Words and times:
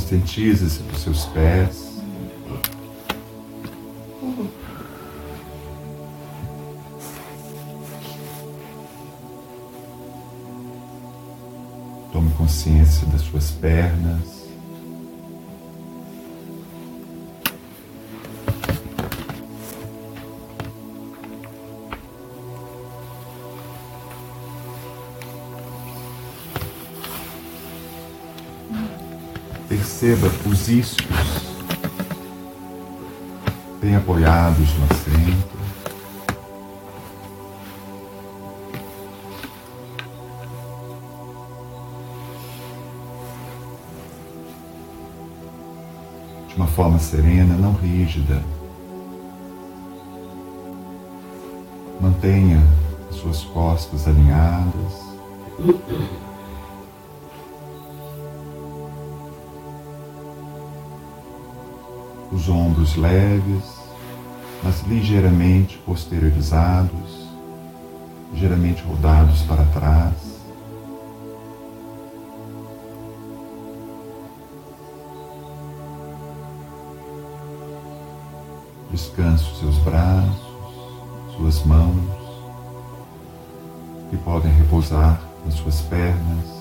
Conscientize-se 0.00 0.82
dos 0.82 1.02
seus 1.02 1.26
pés. 1.26 2.00
Tome 12.10 12.30
consciência 12.32 13.06
das 13.08 13.20
suas 13.20 13.50
pernas. 13.50 14.39
Perceba 29.80 30.30
os 30.46 30.68
iscos 30.68 31.06
bem 33.80 33.96
apoiados 33.96 34.68
no 34.74 34.86
centro. 34.94 35.58
De 46.46 46.56
uma 46.56 46.66
forma 46.66 46.98
serena, 46.98 47.56
não 47.56 47.72
rígida. 47.72 48.44
Mantenha 51.98 52.62
as 53.08 53.16
suas 53.16 53.44
costas 53.44 54.06
alinhadas. 54.06 55.10
Os 62.40 62.48
ombros 62.48 62.96
leves, 62.96 63.64
mas 64.62 64.80
ligeiramente 64.86 65.76
posteriorizados, 65.84 67.28
ligeiramente 68.32 68.82
rodados 68.82 69.42
para 69.42 69.62
trás. 69.66 70.14
Descanse 78.90 79.44
seus 79.58 79.76
braços, 79.78 81.36
suas 81.36 81.62
mãos, 81.66 81.94
que 84.08 84.16
podem 84.16 84.50
repousar 84.52 85.20
nas 85.44 85.54
suas 85.54 85.82
pernas. 85.82 86.59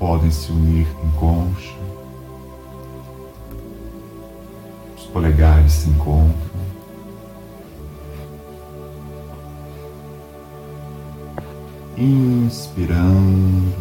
Podem 0.00 0.30
se 0.30 0.50
unir 0.50 0.86
em 1.04 1.10
concha, 1.10 1.76
os 4.96 5.04
polegares 5.08 5.72
se 5.72 5.90
encontram. 5.90 6.50
Inspirando 11.98 13.74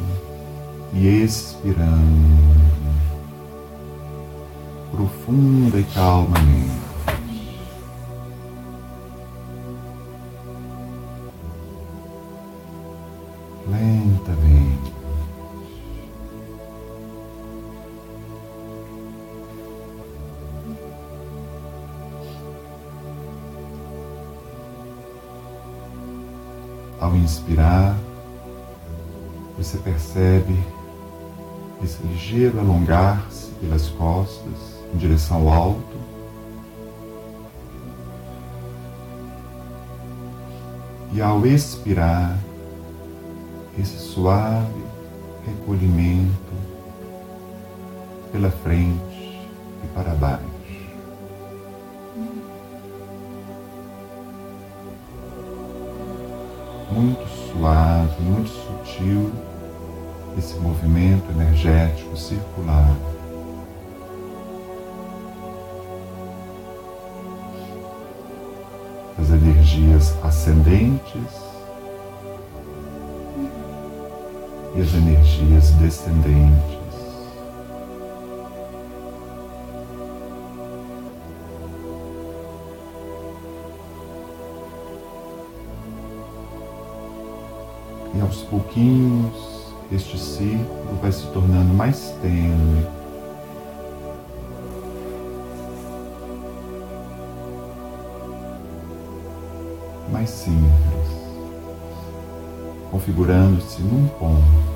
e 0.91 1.23
expirando 1.23 2.49
profunda 4.91 5.79
e 5.79 5.83
calmamente. 5.85 6.88
Ao 26.99 27.15
inspirar, 27.15 27.97
você 29.57 29.77
percebe 29.77 30.57
esse 31.83 32.01
ligeiro 32.03 32.59
alongar-se 32.59 33.51
pelas 33.61 33.87
costas 33.89 34.77
em 34.93 34.97
direção 34.97 35.37
ao 35.37 35.49
alto. 35.49 35.97
E 41.13 41.21
ao 41.21 41.45
expirar, 41.45 42.37
esse 43.77 43.97
suave 43.97 44.83
recolhimento 45.45 46.53
pela 48.31 48.51
frente 48.51 49.08
sutil 58.99 59.31
esse 60.37 60.55
movimento 60.59 61.31
energético 61.31 62.15
circular. 62.15 62.95
As 69.17 69.29
energias 69.31 70.15
ascendentes 70.23 71.49
e 74.75 74.81
as 74.81 74.93
energias 74.93 75.71
descendentes. 75.71 76.78
Aos 88.29 88.43
pouquinhos, 88.43 89.73
este 89.91 90.19
círculo 90.19 90.99
vai 91.01 91.11
se 91.11 91.25
tornando 91.31 91.73
mais 91.73 92.11
tênue. 92.21 92.85
Mais 100.11 100.29
simples, 100.29 100.69
configurando-se 102.91 103.81
num 103.81 104.07
ponto. 104.19 104.69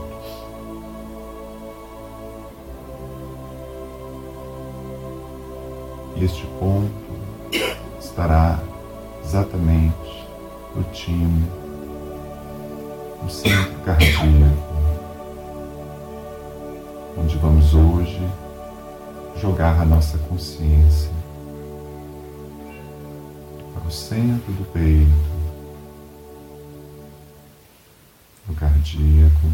E 6.15 6.25
este 6.25 6.47
ponto 6.59 6.91
estará 7.99 8.59
exatamente 9.23 10.27
no 10.75 10.83
time 10.85 11.62
o 13.25 13.29
centro 13.29 13.79
cardíaco, 13.85 14.23
onde 17.17 17.38
vamos 17.38 17.73
hoje 17.73 18.19
jogar 19.39 19.79
a 19.79 19.85
nossa 19.85 20.17
consciência 20.17 21.09
para 23.73 23.88
o 23.88 23.92
centro 23.92 24.51
do 24.51 24.65
peito, 24.71 25.09
o 28.50 28.53
cardíaco. 28.53 29.53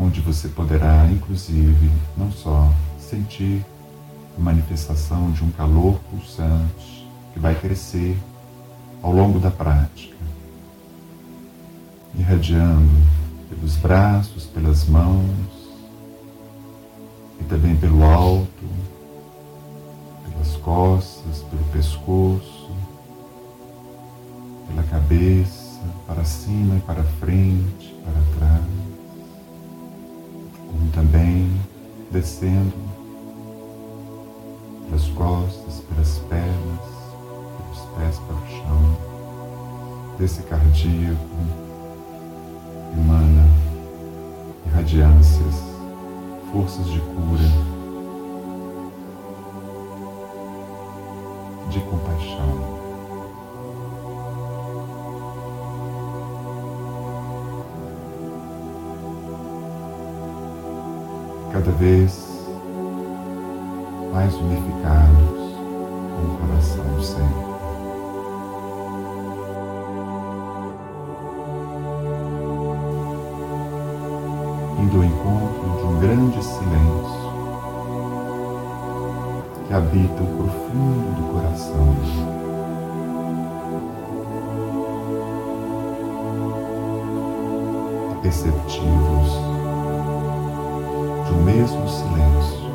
Onde 0.00 0.20
você 0.20 0.48
poderá, 0.48 1.06
inclusive, 1.10 1.90
não 2.16 2.30
só 2.30 2.72
sentir 3.00 3.64
manifestação 4.38 5.30
de 5.32 5.44
um 5.44 5.50
calor 5.50 5.98
pulsante 6.10 7.08
que 7.32 7.38
vai 7.38 7.54
crescer 7.54 8.16
ao 9.02 9.12
longo 9.12 9.38
da 9.38 9.50
prática, 9.50 10.16
irradiando 12.14 12.88
pelos 13.48 13.76
braços, 13.76 14.44
pelas 14.46 14.84
mãos 14.84 15.24
e 17.40 17.44
também 17.44 17.76
pelo 17.76 18.04
alto, 18.04 18.48
pelas 20.30 20.56
costas, 20.56 21.42
pelo 21.50 21.64
pescoço, 21.72 22.70
pela 24.68 24.82
cabeça, 24.84 25.80
para 26.06 26.24
cima 26.24 26.76
e 26.76 26.80
para 26.80 27.04
frente, 27.04 27.94
para 28.04 28.38
trás, 28.38 28.64
como 30.66 30.90
também 30.92 31.50
descendo 32.10 32.97
costas, 35.18 35.80
pelas 35.80 36.18
pernas, 36.30 36.80
pelos 37.56 37.80
pés 37.96 38.18
para 38.20 38.36
o 38.36 38.46
chão, 38.46 38.96
desse 40.16 40.42
cardíaco, 40.44 41.18
emana 42.96 43.44
irradiâncias, 44.66 45.56
forças 46.52 46.86
de 46.86 47.00
cura, 47.00 47.50
de 51.68 51.80
compaixão. 51.80 52.78
Cada 61.52 61.72
vez 61.72 62.37
mais 64.18 64.34
unificados 64.34 65.54
com 66.12 66.22
o 66.24 66.38
coração 66.40 67.00
sempre. 67.00 67.46
Indo 74.82 74.96
ao 74.96 75.04
encontro 75.04 75.70
de 75.78 75.84
um 75.84 76.00
grande 76.00 76.44
silêncio 76.44 77.28
que 79.68 79.72
habita 79.72 80.20
o 80.20 80.26
profundo 80.36 81.14
do 81.14 81.22
coração. 81.32 81.86
Perceptivos 88.20 89.48
um 91.30 91.44
mesmo 91.44 91.88
silêncio 91.88 92.67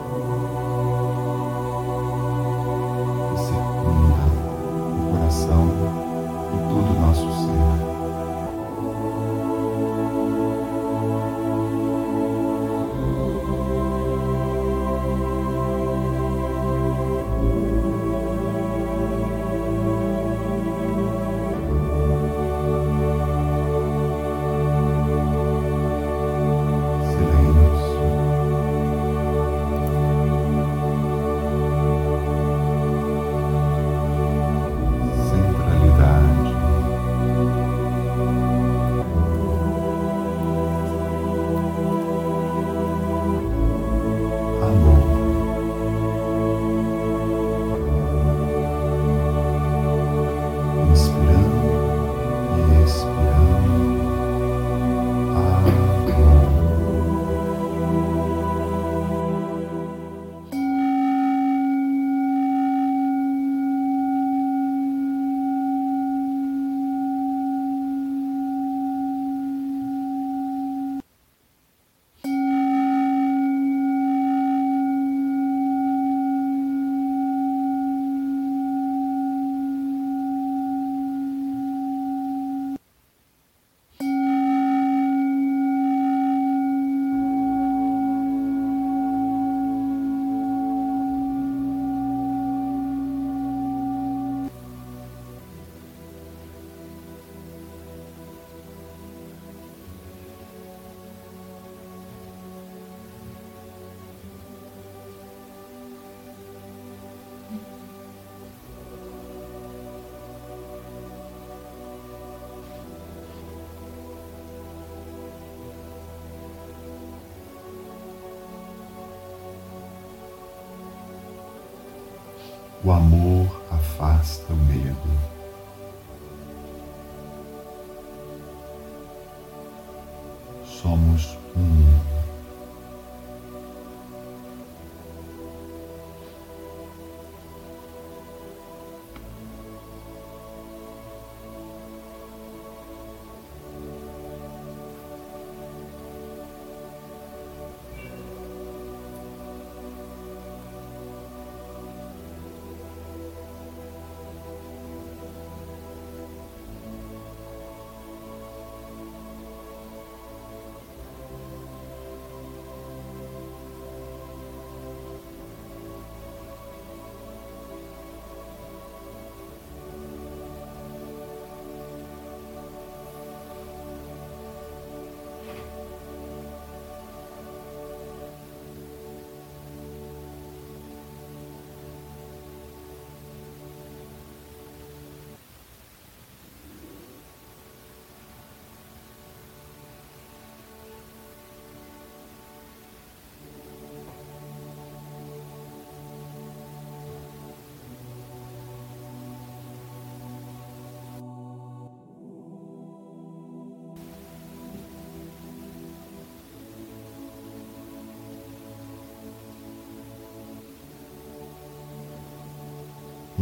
O 122.85 122.91
amor 122.91 123.63
afasta 123.71 124.51
o 124.51 124.57
medo. 124.57 125.32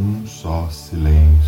Um 0.02 0.26
só 0.26 0.68
silêncio, 0.68 1.41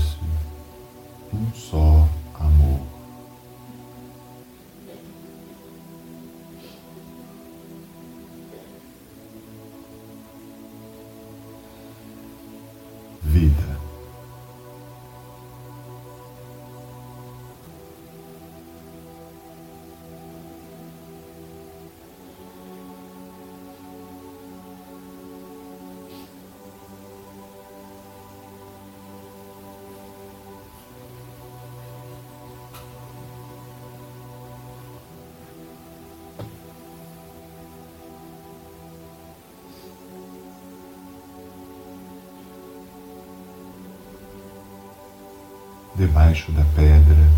debaixo 46.06 46.52
da 46.52 46.62
pedra, 46.76 47.30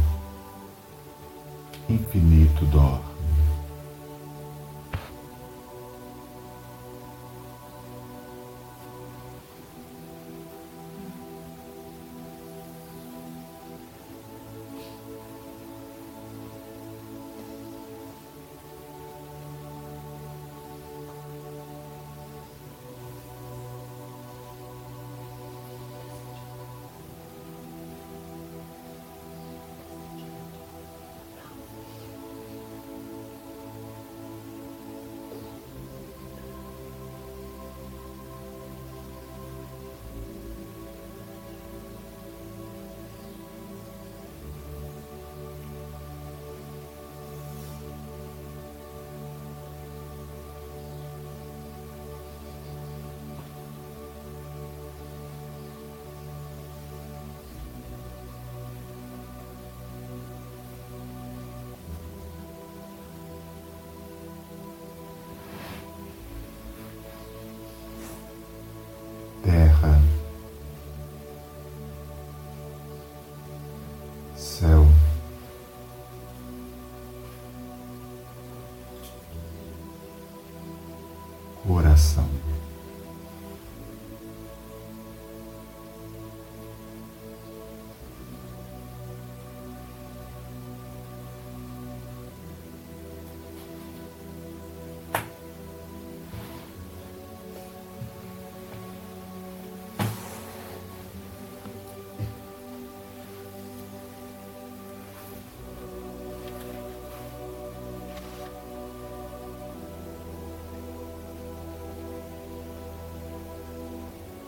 infinito 1.88 2.64
dorme. 2.64 3.15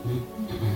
Mm-hmm. 0.08 0.67